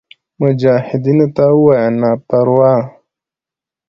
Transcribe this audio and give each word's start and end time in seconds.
مجاهدینو 0.41 1.27
ته 1.35 1.45
ووایه 1.57 1.87
نه 2.01 2.11
پروا. 2.27 2.73